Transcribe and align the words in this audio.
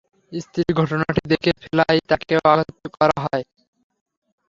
স্ত্রী 0.31 0.63
ঘটনাটি 0.79 1.21
দেখে 1.31 1.51
ফেলায় 1.61 1.99
তাঁকেও 2.09 2.41
আহত 2.53 2.69
করা 2.95 3.17
হয়। 3.25 3.45